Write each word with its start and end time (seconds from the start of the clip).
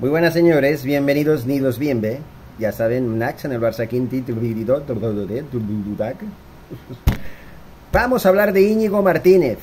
Muy 0.00 0.08
buenas 0.08 0.32
señores, 0.32 0.82
bienvenidos 0.82 1.44
nidos 1.44 1.78
bienve. 1.78 2.20
Ya 2.58 2.72
saben, 2.72 3.18
Nax 3.18 3.44
en 3.44 3.52
el 3.52 3.60
Barça 3.60 3.86
Quinti, 3.86 4.24
Vamos 7.92 8.24
a 8.24 8.28
hablar 8.30 8.54
de 8.54 8.62
Íñigo 8.62 9.02
Martínez. 9.02 9.58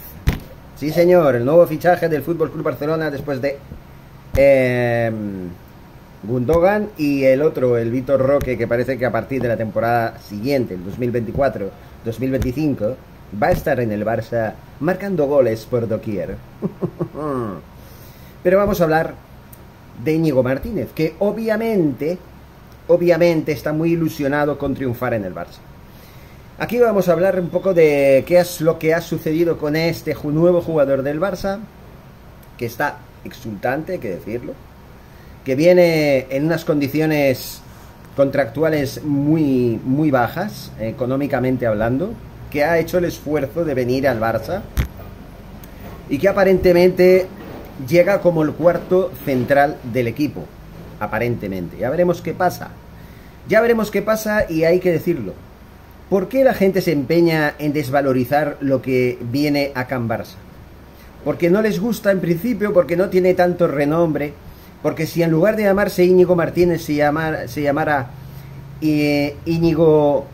Sí 0.75 0.91
señor, 0.91 1.37
el 1.37 1.43
nuevo 1.43 1.65
fichaje 1.65 2.07
del 2.07 2.21
Fútbol 2.21 2.51
Club 2.51 2.65
Barcelona 2.65 3.09
después 3.09 3.41
de 3.41 3.57
eh, 4.35 5.11
Gundogan 6.21 6.89
y 6.99 7.23
el 7.23 7.41
otro, 7.41 7.75
el 7.75 7.89
Vitor 7.89 8.21
Roque, 8.21 8.59
que 8.59 8.67
parece 8.67 8.99
que 8.99 9.07
a 9.07 9.11
partir 9.11 9.41
de 9.41 9.47
la 9.47 9.57
temporada 9.57 10.19
siguiente, 10.19 10.75
el 10.75 10.85
2024-2025, 10.85 12.95
va 13.41 13.47
a 13.47 13.51
estar 13.53 13.79
en 13.79 13.91
el 13.91 14.05
Barça 14.05 14.53
marcando 14.81 15.25
goles 15.25 15.65
por 15.65 15.87
doquier. 15.87 16.35
Pero 18.43 18.57
vamos 18.59 18.79
a 18.79 18.83
hablar 18.83 19.26
de 20.03 20.13
Íñigo 20.13 20.43
Martínez, 20.43 20.89
que 20.93 21.15
obviamente, 21.19 22.17
obviamente 22.87 23.51
está 23.51 23.73
muy 23.73 23.93
ilusionado 23.93 24.57
con 24.57 24.73
triunfar 24.75 25.13
en 25.13 25.25
el 25.25 25.33
Barça. 25.33 25.59
Aquí 26.59 26.79
vamos 26.79 27.07
a 27.07 27.13
hablar 27.13 27.39
un 27.39 27.49
poco 27.49 27.73
de 27.73 28.23
qué 28.27 28.39
es 28.39 28.61
lo 28.61 28.79
que 28.79 28.93
ha 28.93 29.01
sucedido 29.01 29.57
con 29.57 29.75
este 29.75 30.15
nuevo 30.23 30.61
jugador 30.61 31.03
del 31.03 31.19
Barça, 31.19 31.59
que 32.57 32.65
está 32.65 32.97
exultante, 33.23 33.93
hay 33.93 33.99
que 33.99 34.09
decirlo, 34.09 34.53
que 35.45 35.55
viene 35.55 36.25
en 36.29 36.45
unas 36.45 36.65
condiciones 36.65 37.61
contractuales 38.15 39.03
muy, 39.03 39.79
muy 39.83 40.09
bajas, 40.09 40.71
económicamente 40.79 41.67
hablando, 41.67 42.13
que 42.49 42.63
ha 42.63 42.79
hecho 42.79 42.97
el 42.97 43.05
esfuerzo 43.05 43.63
de 43.63 43.75
venir 43.75 44.07
al 44.07 44.19
Barça 44.19 44.61
y 46.09 46.17
que 46.17 46.27
aparentemente 46.27 47.27
llega 47.87 48.21
como 48.21 48.43
el 48.43 48.53
cuarto 48.53 49.11
central 49.25 49.77
del 49.83 50.07
equipo, 50.07 50.45
aparentemente. 50.99 51.77
Ya 51.77 51.89
veremos 51.89 52.21
qué 52.21 52.33
pasa. 52.33 52.69
Ya 53.47 53.61
veremos 53.61 53.91
qué 53.91 54.01
pasa 54.01 54.49
y 54.49 54.63
hay 54.63 54.79
que 54.79 54.91
decirlo. 54.91 55.33
¿Por 56.09 56.29
qué 56.29 56.43
la 56.43 56.53
gente 56.53 56.81
se 56.81 56.93
empeña 56.93 57.53
en 57.59 57.73
desvalorizar 57.73 58.57
lo 58.61 58.81
que 58.81 59.19
viene 59.29 59.71
a 59.75 59.87
Can 59.87 60.07
Barça? 60.07 60.35
Porque 61.23 61.49
no 61.49 61.61
les 61.61 61.79
gusta 61.79 62.11
en 62.11 62.21
principio, 62.21 62.73
porque 62.73 62.95
no 62.95 63.09
tiene 63.09 63.33
tanto 63.33 63.67
renombre, 63.67 64.33
porque 64.81 65.05
si 65.05 65.21
en 65.21 65.31
lugar 65.31 65.57
de 65.57 65.63
llamarse 65.63 66.05
Íñigo 66.05 66.35
Martínez 66.35 66.83
se 66.83 66.95
llamara, 66.95 67.47
se 67.47 67.61
llamara 67.61 68.11
eh, 68.81 69.35
Íñigo 69.45 70.25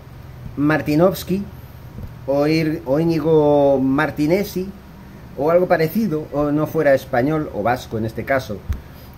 Martinovsky 0.57 1.43
o, 2.27 2.45
o 2.85 2.99
Íñigo 2.99 3.79
Martinesi 3.79 4.67
o 5.37 5.49
algo 5.49 5.67
parecido, 5.67 6.27
o 6.31 6.51
no 6.51 6.67
fuera 6.67 6.93
español 6.93 7.49
o 7.53 7.63
vasco 7.63 7.97
en 7.97 8.05
este 8.05 8.23
caso, 8.23 8.57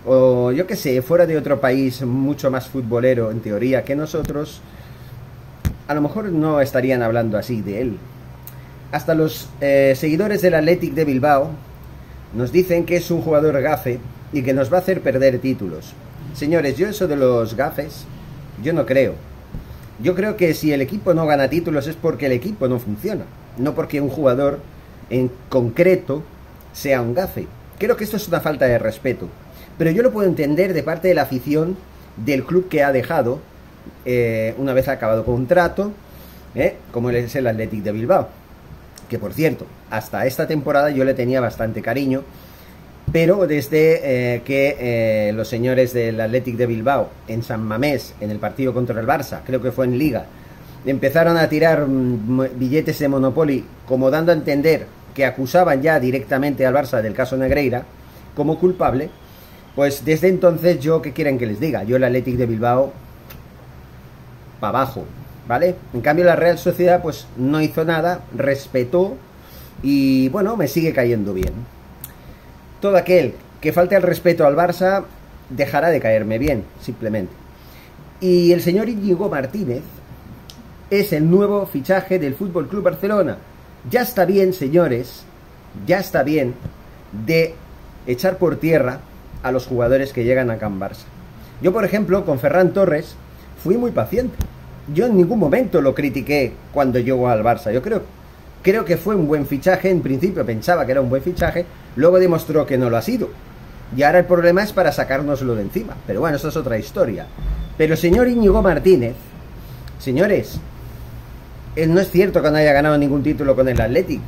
o 0.06 0.52
yo 0.52 0.68
que 0.68 0.76
sé, 0.76 1.02
fuera 1.02 1.26
de 1.26 1.38
otro 1.38 1.60
país 1.60 2.02
mucho 2.04 2.52
más 2.52 2.68
futbolero 2.68 3.32
en 3.32 3.40
teoría 3.40 3.84
que 3.84 3.96
nosotros, 3.96 4.62
a 5.88 5.94
lo 5.94 6.02
mejor 6.02 6.26
no 6.26 6.62
estarían 6.62 7.02
hablando 7.02 7.38
así 7.38 7.62
de 7.62 7.82
él. 7.82 7.98
Hasta 8.92 9.16
los 9.16 9.50
eh, 9.62 9.94
seguidores 9.96 10.42
del 10.42 10.54
Athletic 10.54 10.94
de 10.94 11.06
Bilbao 11.06 11.50
nos 12.34 12.52
dicen 12.52 12.86
que 12.86 12.98
es 12.98 13.10
un 13.12 13.22
jugador 13.22 13.60
gafe 13.62 14.00
y 14.32 14.44
que 14.44 14.54
nos 14.54 14.72
va 14.72 14.78
a 14.78 14.82
hacer 14.82 15.02
perder 15.02 15.40
títulos. 15.40 15.94
Señores, 16.34 16.78
yo 16.78 16.88
eso 16.88 17.08
de 17.08 17.16
los 17.16 17.56
gafes, 17.56 18.06
yo 18.64 18.74
no 18.74 18.86
creo. 18.86 19.14
Yo 20.02 20.14
creo 20.14 20.36
que 20.36 20.54
si 20.54 20.72
el 20.72 20.82
equipo 20.82 21.14
no 21.14 21.26
gana 21.26 21.50
títulos 21.50 21.88
es 21.88 21.96
porque 21.96 22.26
el 22.26 22.34
equipo 22.34 22.68
no 22.68 22.80
funciona, 22.80 23.24
no 23.58 23.74
porque 23.74 24.02
un 24.02 24.10
jugador 24.10 24.60
en 25.10 25.32
concreto 25.50 26.24
sea 26.74 27.02
un 27.02 27.14
gafe. 27.14 27.48
Creo 27.78 27.98
que 27.98 28.04
esto 28.04 28.18
es 28.18 28.28
una 28.28 28.42
falta 28.42 28.66
de 28.66 28.80
respeto. 28.80 29.28
Pero 29.78 29.92
yo 29.92 30.04
lo 30.04 30.12
puedo 30.12 30.28
entender 30.28 30.74
de 30.74 30.84
parte 30.84 31.08
de 31.08 31.14
la 31.14 31.24
afición 31.24 31.78
del 32.18 32.46
club 32.46 32.70
que 32.70 32.84
ha 32.84 32.92
dejado 32.92 33.40
eh, 34.06 34.56
una 34.58 34.74
vez 34.74 34.88
acabado 34.88 35.26
contrato, 35.26 35.92
eh, 36.54 36.76
como 36.92 37.10
es 37.10 37.36
el 37.36 37.48
Athletic 37.48 37.84
de 37.84 37.92
Bilbao. 37.92 38.30
Que 39.10 39.20
por 39.20 39.34
cierto, 39.34 39.66
hasta 39.90 40.26
esta 40.26 40.48
temporada 40.48 40.90
yo 40.90 41.04
le 41.04 41.14
tenía 41.14 41.42
bastante 41.42 41.82
cariño, 41.82 42.24
pero 43.12 43.46
desde 43.46 44.36
eh, 44.36 44.42
que 44.44 45.32
los 45.36 45.48
señores 45.48 45.94
del 45.94 46.20
Athletic 46.20 46.56
de 46.56 46.66
Bilbao 46.66 47.10
en 47.28 47.44
San 47.44 47.62
Mamés, 47.62 48.16
en 48.22 48.32
el 48.32 48.40
partido 48.40 48.74
contra 48.74 49.00
el 49.00 49.06
Barça, 49.06 49.42
creo 49.46 49.62
que 49.62 49.72
fue 49.72 49.86
en 49.86 49.98
Liga, 49.98 50.26
empezaron 50.86 51.38
a 51.38 51.50
tirar 51.50 51.88
mm, 51.88 52.58
billetes 52.58 53.00
de 53.00 53.08
Monopoly, 53.08 53.66
como 53.88 54.12
dando 54.12 54.32
a 54.32 54.36
entender 54.36 54.88
que 55.14 55.26
acusaban 55.26 55.82
ya 55.82 56.00
directamente 56.00 56.66
al 56.66 56.74
Barça 56.74 57.02
del 57.02 57.14
caso 57.14 57.38
Negreira 57.38 57.84
como 58.36 58.60
culpable, 58.60 59.10
pues 59.76 60.06
desde 60.06 60.28
entonces 60.28 60.80
yo, 60.80 61.02
¿qué 61.02 61.14
quieren 61.14 61.38
que 61.38 61.46
les 61.46 61.60
diga? 61.60 61.84
Yo 61.84 61.96
el 61.96 62.04
Athletic 62.04 62.36
de 62.36 62.46
Bilbao, 62.46 62.94
para 64.60 64.80
abajo, 64.80 65.06
¿vale? 65.48 65.76
En 65.94 66.02
cambio 66.02 66.26
la 66.26 66.36
Real 66.36 66.58
Sociedad 66.58 67.02
pues 67.02 67.28
no 67.38 67.62
hizo 67.62 67.84
nada, 67.84 68.22
respetó 68.36 69.16
y 69.84 70.30
bueno, 70.30 70.56
me 70.58 70.68
sigue 70.68 70.94
cayendo 70.94 71.34
bien. 71.34 71.54
Todo 72.82 72.98
aquel 72.98 73.34
que 73.62 73.74
falte 73.74 73.96
el 73.96 74.02
respeto 74.02 74.46
al 74.46 74.56
Barça 74.56 75.04
dejará 75.50 75.90
de 75.90 76.00
caerme 76.00 76.38
bien, 76.38 76.64
simplemente. 76.82 77.34
Y 78.20 78.52
el 78.52 78.62
señor 78.62 78.90
Íñigo 78.90 79.30
Martínez 79.30 79.84
es 80.90 81.14
el 81.14 81.30
nuevo 81.30 81.66
fichaje 81.66 82.20
del 82.20 82.36
Fútbol 82.36 82.68
Club 82.68 82.84
Barcelona. 82.84 83.38
Ya 83.90 84.02
está 84.02 84.26
bien, 84.26 84.54
señores, 84.54 85.24
ya 85.86 86.00
está 86.00 86.24
bien 86.24 86.54
de 87.26 87.56
echar 88.08 88.38
por 88.38 88.58
tierra 88.58 89.00
a 89.44 89.52
los 89.52 89.68
jugadores 89.68 90.14
que 90.14 90.24
llegan 90.24 90.50
a 90.50 90.58
Can 90.58 90.80
Barça. 90.80 91.06
Yo, 91.62 91.72
por 91.72 91.86
ejemplo, 91.86 92.26
con 92.26 92.40
Ferran 92.40 92.74
Torres 92.74 93.16
fui 93.64 93.78
muy 93.78 93.92
paciente. 93.92 94.36
Yo 94.94 95.06
en 95.06 95.18
ningún 95.18 95.40
momento 95.40 95.82
lo 95.82 95.96
critiqué 95.96 96.54
cuando 96.74 97.00
llegó 97.00 97.30
al 97.30 97.44
Barça. 97.44 97.72
Yo 97.72 97.82
creo, 97.82 98.04
creo 98.62 98.86
que 98.86 98.98
fue 98.98 99.16
un 99.16 99.28
buen 99.28 99.48
fichaje. 99.48 99.90
En 99.90 100.02
principio 100.02 100.46
pensaba 100.46 100.86
que 100.86 100.92
era 100.92 101.02
un 101.02 101.10
buen 101.10 101.22
fichaje. 101.22 101.66
Luego 101.96 102.20
demostró 102.20 102.66
que 102.66 102.78
no 102.78 102.90
lo 102.90 102.98
ha 102.98 103.02
sido. 103.02 103.30
Y 103.96 104.04
ahora 104.04 104.20
el 104.20 104.26
problema 104.26 104.64
es 104.64 104.74
para 104.74 104.92
sacárnoslo 104.92 105.56
de 105.56 105.64
encima. 105.64 105.96
Pero 106.06 106.20
bueno, 106.20 106.38
eso 106.38 106.50
es 106.50 106.58
otra 106.58 106.78
historia. 106.78 107.26
Pero 107.78 107.96
señor 107.96 108.28
Íñigo 108.28 108.62
Martínez, 108.62 109.16
señores, 110.00 110.60
no 111.88 112.00
es 112.00 112.10
cierto 112.10 112.42
que 112.42 112.52
no 112.52 112.58
haya 112.58 112.74
ganado 112.74 112.98
ningún 112.98 113.24
título 113.24 113.56
con 113.56 113.68
el 113.68 113.80
Athletic. 113.80 114.22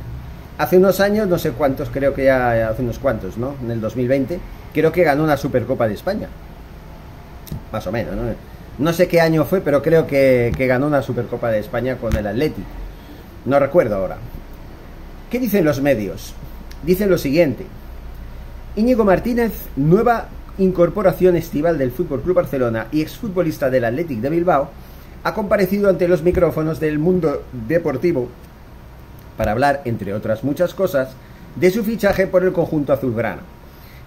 Hace 0.58 0.76
unos 0.76 1.00
años, 1.00 1.28
no 1.28 1.38
sé 1.38 1.52
cuántos, 1.52 1.88
creo 1.88 2.14
que 2.14 2.24
ya 2.24 2.68
hace 2.68 2.82
unos 2.82 2.98
cuantos, 2.98 3.38
¿no? 3.38 3.54
En 3.62 3.70
el 3.70 3.80
2020, 3.80 4.40
creo 4.74 4.92
que 4.92 5.04
ganó 5.04 5.24
una 5.24 5.36
Supercopa 5.36 5.86
de 5.86 5.94
España. 5.94 6.28
Más 7.72 7.86
o 7.86 7.92
menos, 7.92 8.16
¿no? 8.16 8.22
No 8.78 8.92
sé 8.92 9.08
qué 9.08 9.20
año 9.20 9.44
fue, 9.44 9.60
pero 9.60 9.82
creo 9.82 10.06
que, 10.06 10.52
que 10.56 10.66
ganó 10.66 10.86
una 10.86 11.02
Supercopa 11.02 11.50
de 11.50 11.60
España 11.60 11.96
con 11.96 12.14
el 12.16 12.26
Athletic. 12.26 12.64
No 13.44 13.58
recuerdo 13.58 13.96
ahora. 13.96 14.18
¿Qué 15.30 15.38
dicen 15.38 15.64
los 15.64 15.80
medios? 15.80 16.34
Dicen 16.82 17.10
lo 17.10 17.18
siguiente. 17.18 17.66
Íñigo 18.76 19.04
Martínez, 19.04 19.52
nueva 19.76 20.28
incorporación 20.58 21.36
estival 21.36 21.78
del 21.78 21.92
Fútbol 21.92 22.20
Club 22.22 22.36
Barcelona 22.36 22.86
y 22.92 23.00
exfutbolista 23.00 23.70
del 23.70 23.84
Athletic 23.84 24.20
de 24.20 24.30
Bilbao, 24.30 24.70
ha 25.24 25.34
comparecido 25.34 25.88
ante 25.88 26.08
los 26.08 26.22
micrófonos 26.22 26.80
del 26.80 26.98
mundo 26.98 27.42
deportivo 27.68 28.28
para 29.36 29.52
hablar, 29.52 29.82
entre 29.84 30.14
otras 30.14 30.42
muchas 30.44 30.74
cosas, 30.74 31.10
de 31.56 31.70
su 31.70 31.84
fichaje 31.84 32.26
por 32.26 32.44
el 32.44 32.52
conjunto 32.52 32.92
azulgrana. 32.92 33.42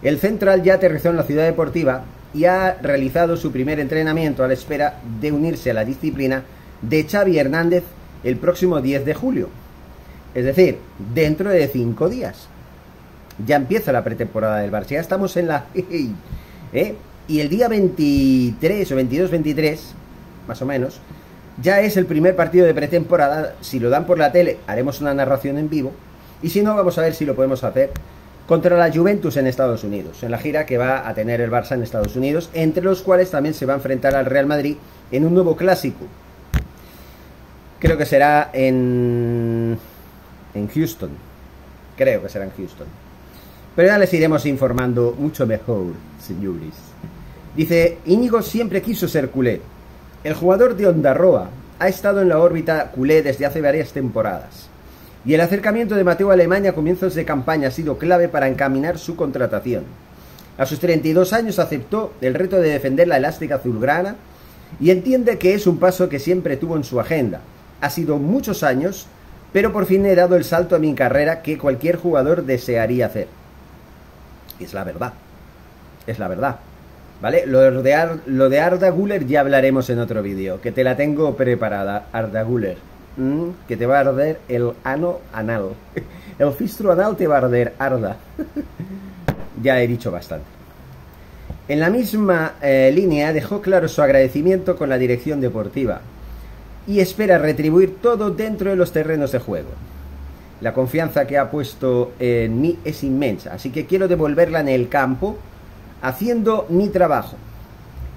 El 0.01 0.19
central 0.19 0.63
ya 0.63 0.75
aterrizó 0.75 1.09
en 1.09 1.17
la 1.17 1.23
ciudad 1.23 1.45
deportiva 1.45 2.03
y 2.33 2.45
ha 2.45 2.77
realizado 2.81 3.37
su 3.37 3.51
primer 3.51 3.79
entrenamiento 3.79 4.43
a 4.43 4.47
la 4.47 4.53
espera 4.53 4.99
de 5.19 5.31
unirse 5.31 5.71
a 5.71 5.73
la 5.73 5.85
disciplina 5.85 6.43
de 6.81 7.07
Xavi 7.07 7.37
Hernández 7.37 7.83
el 8.23 8.37
próximo 8.37 8.81
10 8.81 9.05
de 9.05 9.13
julio. 9.13 9.49
Es 10.33 10.45
decir, 10.45 10.77
dentro 11.13 11.49
de 11.49 11.67
cinco 11.67 12.09
días. 12.09 12.47
Ya 13.45 13.55
empieza 13.55 13.91
la 13.91 14.03
pretemporada 14.03 14.59
del 14.59 14.71
Barça. 14.71 14.89
Ya 14.89 14.99
estamos 14.99 15.35
en 15.37 15.47
la... 15.47 15.65
¿eh? 16.73 16.95
Y 17.27 17.39
el 17.39 17.49
día 17.49 17.67
23 17.67 18.91
o 18.91 18.95
22-23 18.95 19.79
más 20.47 20.61
o 20.61 20.65
menos, 20.65 20.99
ya 21.61 21.81
es 21.81 21.97
el 21.97 22.05
primer 22.05 22.35
partido 22.35 22.65
de 22.65 22.73
pretemporada. 22.73 23.55
Si 23.61 23.79
lo 23.79 23.89
dan 23.89 24.05
por 24.05 24.17
la 24.17 24.31
tele, 24.31 24.57
haremos 24.67 25.01
una 25.01 25.13
narración 25.13 25.57
en 25.57 25.69
vivo. 25.69 25.91
Y 26.41 26.49
si 26.49 26.61
no, 26.61 26.75
vamos 26.75 26.97
a 26.97 27.01
ver 27.01 27.13
si 27.13 27.25
lo 27.25 27.35
podemos 27.35 27.63
hacer 27.63 27.91
contra 28.47 28.77
la 28.77 28.91
Juventus 28.91 29.37
en 29.37 29.47
Estados 29.47 29.83
Unidos, 29.83 30.23
en 30.23 30.31
la 30.31 30.37
gira 30.37 30.65
que 30.65 30.77
va 30.77 31.07
a 31.07 31.13
tener 31.13 31.39
el 31.39 31.51
Barça 31.51 31.73
en 31.73 31.83
Estados 31.83 32.15
Unidos, 32.15 32.49
entre 32.53 32.83
los 32.83 33.01
cuales 33.01 33.31
también 33.31 33.53
se 33.53 33.65
va 33.65 33.73
a 33.73 33.77
enfrentar 33.77 34.15
al 34.15 34.25
Real 34.25 34.45
Madrid 34.45 34.75
en 35.11 35.25
un 35.25 35.33
nuevo 35.33 35.55
clásico. 35.55 36.05
Creo 37.79 37.97
que 37.97 38.05
será 38.05 38.49
en, 38.53 39.77
en 40.53 40.67
Houston. 40.67 41.11
Creo 41.95 42.21
que 42.21 42.29
será 42.29 42.45
en 42.45 42.51
Houston. 42.51 42.87
Pero 43.75 43.87
ya 43.87 43.97
les 43.97 44.13
iremos 44.13 44.45
informando 44.45 45.15
mucho 45.17 45.47
mejor, 45.47 45.93
señores. 46.19 46.73
Dice, 47.55 47.99
Íñigo 48.05 48.41
siempre 48.41 48.81
quiso 48.81 49.07
ser 49.07 49.29
culé. 49.29 49.61
El 50.23 50.35
jugador 50.35 50.75
de 50.75 50.85
Ondarroa 50.85 51.49
ha 51.79 51.87
estado 51.87 52.21
en 52.21 52.29
la 52.29 52.37
órbita 52.37 52.91
culé 52.91 53.23
desde 53.23 53.47
hace 53.47 53.59
varias 53.59 53.91
temporadas. 53.91 54.67
Y 55.25 55.33
el 55.33 55.41
acercamiento 55.41 55.95
de 55.95 56.03
Mateo 56.03 56.29
a 56.29 56.33
Alemania 56.33 56.71
a 56.71 56.75
comienzos 56.75 57.15
de 57.15 57.25
campaña 57.25 57.69
ha 57.69 57.71
sido 57.71 57.97
clave 57.97 58.27
para 58.27 58.47
encaminar 58.47 58.99
su 58.99 59.15
contratación. 59.15 59.83
A 60.59 60.67
sus 60.67 60.79
32 60.79 61.33
años 61.33 61.57
aceptó 61.57 62.13
el 62.21 62.35
reto 62.35 62.57
de 62.57 62.69
defender 62.69 63.07
la 63.07 63.17
elástica 63.17 63.55
azulgrana 63.55 64.15
y 64.79 64.91
entiende 64.91 65.39
que 65.39 65.55
es 65.55 65.65
un 65.65 65.79
paso 65.79 66.07
que 66.07 66.19
siempre 66.19 66.55
tuvo 66.55 66.77
en 66.77 66.83
su 66.83 66.99
agenda. 66.99 67.41
Ha 67.81 67.89
sido 67.89 68.17
muchos 68.17 68.61
años, 68.61 69.07
pero 69.51 69.73
por 69.73 69.87
fin 69.87 70.05
he 70.05 70.13
dado 70.13 70.35
el 70.35 70.43
salto 70.43 70.75
a 70.75 70.79
mi 70.79 70.93
carrera 70.93 71.41
que 71.41 71.57
cualquier 71.57 71.95
jugador 71.95 72.45
desearía 72.45 73.07
hacer. 73.07 73.27
Es 74.59 74.75
la 74.75 74.83
verdad. 74.83 75.13
Es 76.05 76.19
la 76.19 76.27
verdad. 76.27 76.59
¿Vale? 77.21 77.45
Lo 77.45 77.59
de, 77.59 78.19
lo 78.25 78.49
de 78.49 78.59
Arda 78.59 78.89
Guller 78.89 79.27
ya 79.27 79.41
hablaremos 79.41 79.89
en 79.91 79.99
otro 79.99 80.23
vídeo, 80.23 80.59
que 80.59 80.71
te 80.71 80.83
la 80.83 80.97
tengo 80.97 81.35
preparada, 81.35 82.07
Arda 82.11 82.41
Guller. 82.41 82.77
Mm, 83.17 83.49
que 83.67 83.77
te 83.77 83.85
va 83.85 83.97
a 83.97 83.99
arder 84.01 84.39
el 84.47 84.71
ano 84.83 85.19
anal. 85.31 85.69
El 86.39 86.51
fistro 86.53 86.91
anal 86.91 87.15
te 87.17 87.27
va 87.27 87.35
a 87.35 87.37
arder, 87.39 87.73
Arda. 87.77 88.17
ya 89.61 89.79
he 89.79 89.87
dicho 89.87 90.09
bastante. 90.09 90.45
En 91.67 91.79
la 91.79 91.89
misma 91.91 92.53
eh, 92.61 92.91
línea 92.93 93.31
dejó 93.31 93.61
claro 93.61 93.87
su 93.87 94.01
agradecimiento 94.01 94.75
con 94.75 94.89
la 94.89 94.97
dirección 94.97 95.39
deportiva 95.39 96.01
y 96.87 96.99
espera 96.99 97.37
retribuir 97.37 97.97
todo 98.01 98.31
dentro 98.31 98.71
de 98.71 98.75
los 98.75 98.91
terrenos 98.91 99.31
de 99.31 99.39
juego. 99.39 99.69
La 100.61 100.73
confianza 100.73 101.27
que 101.27 101.37
ha 101.37 101.51
puesto 101.51 102.13
en 102.19 102.59
mí 102.59 102.79
es 102.83 103.03
inmensa, 103.03 103.53
así 103.53 103.69
que 103.69 103.85
quiero 103.85 104.07
devolverla 104.07 104.61
en 104.61 104.69
el 104.69 104.89
campo 104.89 105.37
haciendo 106.01 106.65
mi 106.69 106.89
trabajo. 106.89 107.35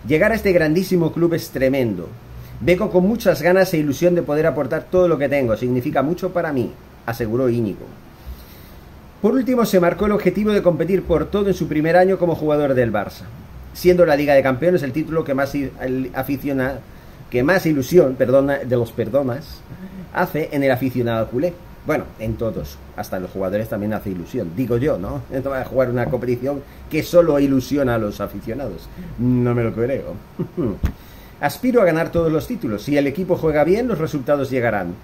Llegar 0.06 0.32
a 0.32 0.34
este 0.34 0.52
grandísimo 0.52 1.12
club 1.12 1.34
es 1.34 1.50
tremendo. 1.50 2.08
Vengo 2.60 2.90
con 2.90 3.06
muchas 3.06 3.42
ganas 3.42 3.72
e 3.75 3.78
ilusión 3.78 4.14
de 4.14 4.22
poder 4.22 4.46
aportar 4.46 4.84
todo 4.90 5.08
lo 5.08 5.19
que 5.19 5.28
tengo. 5.28 5.56
Significa 5.56 6.02
mucho 6.02 6.32
para 6.32 6.52
mí, 6.52 6.72
aseguró 7.06 7.48
Íñigo. 7.48 7.86
Por 9.20 9.32
último, 9.32 9.64
se 9.64 9.81
marcó 9.81 10.06
el 10.06 10.12
objetivo 10.12 10.52
de 10.52 10.62
competir 10.62 11.02
por 11.02 11.31
todo 11.31 11.48
en 11.48 11.54
su 11.54 11.66
primer 11.66 11.96
año 11.96 12.19
como 12.19 12.34
jugador 12.34 12.75
del 12.75 12.92
Barça, 12.92 13.22
siendo 13.72 14.04
la 14.04 14.16
Liga 14.16 14.34
de 14.34 14.42
Campeones 14.42 14.82
el 14.82 14.92
título 14.92 15.25
que 15.25 15.32
más 15.32 15.54
aficiona, 16.14 16.80
que 17.30 17.42
más 17.42 17.64
ilusión, 17.64 18.16
perdona, 18.16 18.58
de 18.58 18.76
los 18.76 18.92
perdonas, 18.92 19.62
hace 20.12 20.50
en 20.52 20.62
el 20.62 20.70
aficionado 20.70 21.28
culé. 21.28 21.54
Bueno, 21.86 22.04
en 22.19 22.36
todos, 22.36 22.78
hasta 22.96 23.20
los 23.20 23.31
jugadores 23.31 23.69
también 23.69 23.92
hace 23.92 24.10
ilusión, 24.10 24.52
digo 24.56 24.78
yo, 24.78 24.96
¿no? 24.96 25.20
Esto 25.31 25.50
va 25.50 25.60
a 25.60 25.64
jugar 25.66 25.90
una 25.90 26.06
competición 26.06 26.62
que 26.90 27.02
solo 27.02 27.38
ilusiona 27.38 27.96
a 27.96 27.98
los 27.98 28.22
aficionados. 28.22 28.88
No 29.19 29.54
me 29.54 29.64
lo 29.64 29.75
creo. 29.75 30.14
Aspiro 31.40 31.82
a 31.82 31.84
ganar 31.84 32.10
todos 32.10 32.32
los 32.32 32.46
títulos. 32.46 32.82
Si 32.82 32.96
el 32.96 33.06
equipo 33.06 33.36
juega 33.36 33.64
bien, 33.64 33.86
los 33.86 33.98
resultados 33.98 34.48
llegarán. 34.48 34.94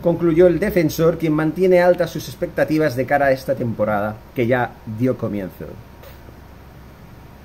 Concluyó 0.00 0.46
el 0.46 0.60
defensor, 0.60 1.18
quien 1.18 1.32
mantiene 1.32 1.80
altas 1.80 2.10
sus 2.10 2.28
expectativas 2.28 2.94
de 2.94 3.06
cara 3.06 3.26
a 3.26 3.32
esta 3.32 3.56
temporada, 3.56 4.16
que 4.34 4.46
ya 4.46 4.74
dio 4.98 5.18
comienzo. 5.18 5.66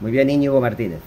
Muy 0.01 0.11
bien, 0.11 0.29
Íñigo 0.29 0.61
Martínez. 0.61 0.99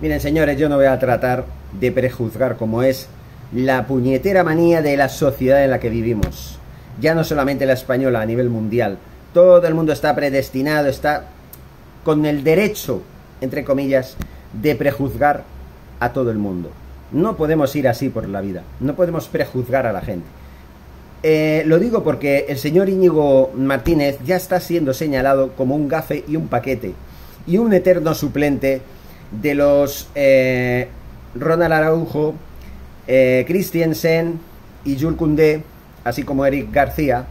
Miren, 0.00 0.20
señores, 0.20 0.58
yo 0.58 0.70
no 0.70 0.76
voy 0.76 0.86
a 0.86 0.98
tratar 0.98 1.44
de 1.78 1.92
prejuzgar 1.92 2.56
como 2.56 2.82
es 2.82 3.08
la 3.54 3.86
puñetera 3.86 4.44
manía 4.44 4.82
de 4.82 4.96
la 4.96 5.08
sociedad 5.08 5.64
en 5.64 5.70
la 5.70 5.80
que 5.80 5.90
vivimos. 5.90 6.58
Ya 7.00 7.14
no 7.14 7.24
solamente 7.24 7.66
la 7.66 7.74
española, 7.74 8.20
a 8.20 8.26
nivel 8.26 8.48
mundial. 8.48 8.98
Todo 9.34 9.66
el 9.66 9.74
mundo 9.74 9.92
está 9.92 10.14
predestinado, 10.14 10.88
está 10.88 11.26
con 12.04 12.26
el 12.26 12.44
derecho, 12.44 13.02
entre 13.40 13.64
comillas, 13.64 14.16
de 14.60 14.74
prejuzgar 14.74 15.44
a 16.00 16.12
todo 16.12 16.30
el 16.30 16.38
mundo. 16.38 16.70
No 17.12 17.36
podemos 17.36 17.74
ir 17.76 17.88
así 17.88 18.08
por 18.08 18.28
la 18.28 18.40
vida, 18.40 18.62
no 18.80 18.94
podemos 18.94 19.28
prejuzgar 19.28 19.86
a 19.86 19.92
la 19.92 20.00
gente. 20.00 20.26
Eh, 21.22 21.62
lo 21.66 21.78
digo 21.78 22.02
porque 22.02 22.46
el 22.48 22.58
señor 22.58 22.88
Íñigo 22.88 23.52
Martínez 23.54 24.18
ya 24.24 24.36
está 24.36 24.58
siendo 24.58 24.92
señalado 24.92 25.52
como 25.52 25.76
un 25.76 25.88
gafe 25.88 26.24
y 26.26 26.36
un 26.36 26.48
paquete, 26.48 26.94
y 27.46 27.58
un 27.58 27.72
eterno 27.72 28.14
suplente 28.14 28.80
de 29.30 29.54
los 29.54 30.08
eh, 30.14 30.88
Ronald 31.34 31.72
Araujo, 31.72 32.34
eh, 33.06 33.44
Christiansen 33.46 34.40
y 34.84 34.98
Jules 34.98 35.18
Koundé, 35.18 35.62
así 36.04 36.22
como 36.22 36.46
Eric 36.46 36.72
García, 36.72 37.26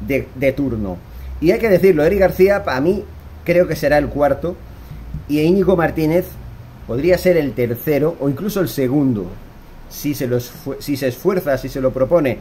de, 0.00 0.52
turno. 0.52 0.98
Y 1.40 1.50
hay 1.50 1.58
que 1.58 1.68
decirlo, 1.68 2.04
Eric 2.04 2.20
García 2.20 2.62
a 2.66 2.80
mí 2.80 3.04
creo 3.44 3.66
que 3.66 3.76
será 3.76 3.98
el 3.98 4.08
cuarto 4.08 4.56
y 5.28 5.40
Íñigo 5.40 5.76
Martínez 5.76 6.26
podría 6.86 7.18
ser 7.18 7.36
el 7.36 7.52
tercero 7.52 8.16
o 8.20 8.28
incluso 8.28 8.60
el 8.60 8.68
segundo, 8.68 9.26
si 9.88 10.14
se, 10.14 10.28
si 10.78 10.96
se 10.96 11.08
esfuerza, 11.08 11.58
si 11.58 11.68
se 11.68 11.80
lo 11.80 11.92
propone, 11.92 12.38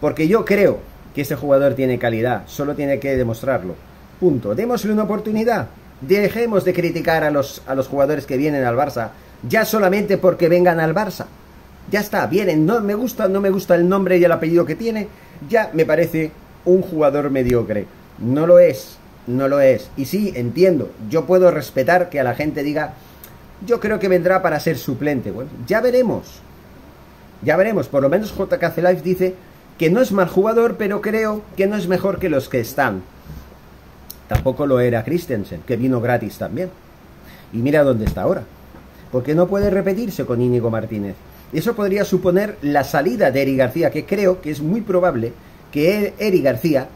porque 0.00 0.28
yo 0.28 0.44
creo 0.44 0.78
que 1.14 1.22
este 1.22 1.36
jugador 1.36 1.74
tiene 1.74 1.98
calidad, 1.98 2.42
solo 2.46 2.74
tiene 2.74 2.98
que 2.98 3.16
demostrarlo. 3.16 3.74
Punto. 4.18 4.54
Démosle 4.54 4.92
una 4.92 5.04
oportunidad. 5.04 5.68
Dejemos 6.00 6.64
de 6.64 6.74
criticar 6.74 7.24
a 7.24 7.30
los, 7.30 7.62
a 7.66 7.74
los 7.74 7.88
jugadores 7.88 8.26
que 8.26 8.36
vienen 8.36 8.64
al 8.64 8.76
Barça, 8.76 9.10
ya 9.48 9.64
solamente 9.64 10.18
porque 10.18 10.48
vengan 10.48 10.80
al 10.80 10.94
Barça. 10.94 11.26
Ya 11.90 12.00
está, 12.00 12.26
vienen, 12.26 12.66
no 12.66 12.80
me 12.80 12.94
gusta, 12.94 13.28
no 13.28 13.40
me 13.40 13.50
gusta 13.50 13.74
el 13.74 13.88
nombre 13.88 14.18
y 14.18 14.24
el 14.24 14.32
apellido 14.32 14.64
que 14.64 14.74
tiene, 14.74 15.08
ya 15.48 15.70
me 15.72 15.84
parece 15.84 16.32
un 16.64 16.82
jugador 16.82 17.30
mediocre. 17.30 17.86
No 18.18 18.46
lo 18.46 18.58
es, 18.58 18.96
no 19.26 19.48
lo 19.48 19.60
es. 19.60 19.90
Y 19.96 20.06
sí, 20.06 20.32
entiendo, 20.34 20.90
yo 21.10 21.26
puedo 21.26 21.50
respetar 21.50 22.08
que 22.08 22.20
a 22.20 22.24
la 22.24 22.34
gente 22.34 22.62
diga, 22.62 22.94
yo 23.66 23.80
creo 23.80 23.98
que 23.98 24.08
vendrá 24.08 24.42
para 24.42 24.60
ser 24.60 24.78
suplente. 24.78 25.30
Bueno, 25.30 25.50
ya 25.66 25.80
veremos. 25.80 26.40
Ya 27.42 27.56
veremos. 27.56 27.88
Por 27.88 28.02
lo 28.02 28.08
menos 28.08 28.34
JKC 28.34 28.78
Life 28.78 29.02
dice 29.02 29.34
que 29.78 29.90
no 29.90 30.00
es 30.00 30.12
mal 30.12 30.28
jugador, 30.28 30.76
pero 30.76 31.00
creo 31.00 31.42
que 31.56 31.66
no 31.66 31.76
es 31.76 31.88
mejor 31.88 32.18
que 32.18 32.28
los 32.28 32.48
que 32.48 32.60
están. 32.60 33.02
Tampoco 34.28 34.66
lo 34.66 34.80
era 34.80 35.04
Christensen, 35.04 35.62
que 35.66 35.76
vino 35.76 36.00
gratis 36.00 36.38
también. 36.38 36.70
Y 37.52 37.58
mira 37.58 37.84
dónde 37.84 38.06
está 38.06 38.22
ahora. 38.22 38.44
Porque 39.12 39.34
no 39.34 39.46
puede 39.46 39.70
repetirse 39.70 40.24
con 40.24 40.40
Íñigo 40.40 40.70
Martínez. 40.70 41.14
Eso 41.54 41.76
podría 41.76 42.04
suponer 42.04 42.58
la 42.62 42.82
salida 42.82 43.30
de 43.30 43.42
Eri 43.42 43.56
García, 43.56 43.92
que 43.92 44.04
creo 44.04 44.40
que 44.40 44.50
es 44.50 44.60
muy 44.60 44.80
probable 44.80 45.32
que 45.70 46.12
Eri 46.18 46.42
García 46.42 46.88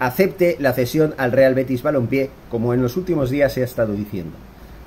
acepte 0.00 0.56
la 0.58 0.72
cesión 0.72 1.14
al 1.16 1.30
Real 1.30 1.54
Betis 1.54 1.84
Balompié, 1.84 2.28
como 2.50 2.74
en 2.74 2.82
los 2.82 2.96
últimos 2.96 3.30
días 3.30 3.52
se 3.52 3.62
ha 3.62 3.64
estado 3.64 3.92
diciendo. 3.92 4.32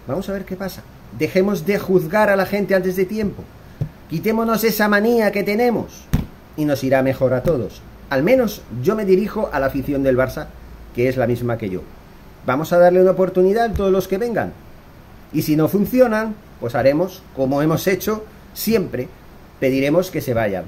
Vamos 0.07 0.27
a 0.27 0.33
ver 0.33 0.43
qué 0.43 0.57
pasa. 0.57 0.83
Dejemos 1.17 1.65
de 1.65 1.79
juzgar 1.79 2.29
a 2.29 2.35
la 2.35 2.45
gente 2.45 2.75
antes 2.75 2.97
de 2.97 3.05
tiempo. 3.05 3.43
Quitémonos 4.09 4.65
esa 4.65 4.89
manía 4.89 5.31
que 5.31 5.43
tenemos 5.43 6.03
y 6.57 6.65
nos 6.65 6.83
irá 6.83 7.01
mejor 7.01 7.33
a 7.33 7.43
todos. 7.43 7.81
Al 8.09 8.23
menos 8.23 8.61
yo 8.83 8.95
me 8.97 9.05
dirijo 9.05 9.49
a 9.53 9.61
la 9.61 9.67
afición 9.67 10.03
del 10.03 10.17
Barça, 10.17 10.47
que 10.93 11.07
es 11.07 11.15
la 11.15 11.27
misma 11.27 11.57
que 11.57 11.69
yo. 11.69 11.81
Vamos 12.45 12.73
a 12.73 12.77
darle 12.77 13.01
una 13.01 13.11
oportunidad 13.11 13.71
a 13.71 13.73
todos 13.73 13.91
los 13.91 14.09
que 14.09 14.17
vengan. 14.17 14.51
Y 15.31 15.43
si 15.43 15.55
no 15.55 15.69
funcionan, 15.69 16.35
pues 16.59 16.75
haremos 16.75 17.23
como 17.35 17.61
hemos 17.61 17.87
hecho 17.87 18.25
siempre. 18.57 19.07
Pediremos 19.59 20.11
que 20.11 20.21
se 20.21 20.33
vayan. 20.33 20.65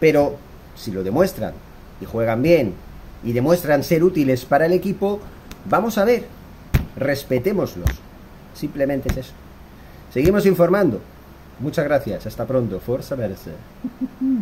Pero 0.00 0.36
si 0.74 0.90
lo 0.90 1.02
demuestran 1.02 1.52
y 2.00 2.04
juegan 2.04 2.42
bien 2.42 2.74
y 3.22 3.32
demuestran 3.32 3.84
ser 3.84 4.04
útiles 4.04 4.44
para 4.44 4.66
el 4.66 4.72
equipo, 4.72 5.20
vamos 5.64 5.98
a 5.98 6.04
ver, 6.04 6.24
respetémoslos. 6.96 7.90
Simplemente 8.54 9.10
es 9.10 9.18
eso. 9.18 9.32
Seguimos 10.12 10.46
informando. 10.46 11.00
Muchas 11.60 11.84
gracias. 11.84 12.26
Hasta 12.26 12.46
pronto. 12.46 12.80
Forza 12.80 13.14
Verse. 13.14 13.52